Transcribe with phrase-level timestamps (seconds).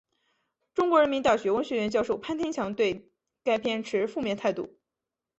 [0.73, 3.11] 中国人民大学文学院教授潘天强对
[3.43, 4.79] 该片持负面态度。